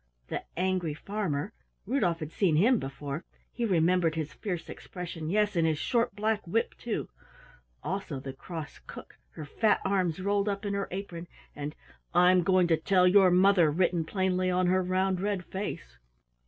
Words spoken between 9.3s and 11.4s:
her fat arms rolled up in her apron,